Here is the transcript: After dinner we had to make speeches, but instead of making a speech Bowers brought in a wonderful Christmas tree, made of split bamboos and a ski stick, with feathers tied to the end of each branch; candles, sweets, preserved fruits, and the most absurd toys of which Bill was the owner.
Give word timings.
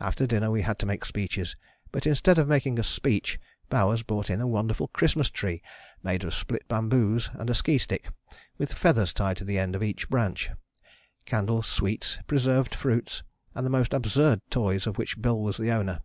After 0.00 0.26
dinner 0.26 0.50
we 0.50 0.62
had 0.62 0.78
to 0.78 0.86
make 0.86 1.04
speeches, 1.04 1.54
but 1.92 2.06
instead 2.06 2.38
of 2.38 2.48
making 2.48 2.78
a 2.78 2.82
speech 2.82 3.38
Bowers 3.68 4.02
brought 4.02 4.30
in 4.30 4.40
a 4.40 4.46
wonderful 4.46 4.88
Christmas 4.88 5.28
tree, 5.28 5.60
made 6.02 6.24
of 6.24 6.32
split 6.32 6.66
bamboos 6.66 7.28
and 7.34 7.50
a 7.50 7.54
ski 7.54 7.76
stick, 7.76 8.08
with 8.56 8.72
feathers 8.72 9.12
tied 9.12 9.36
to 9.36 9.44
the 9.44 9.58
end 9.58 9.76
of 9.76 9.82
each 9.82 10.08
branch; 10.08 10.48
candles, 11.26 11.66
sweets, 11.66 12.18
preserved 12.26 12.74
fruits, 12.74 13.22
and 13.54 13.66
the 13.66 13.70
most 13.70 13.92
absurd 13.92 14.40
toys 14.48 14.86
of 14.86 14.96
which 14.96 15.20
Bill 15.20 15.42
was 15.42 15.58
the 15.58 15.72
owner. 15.72 16.00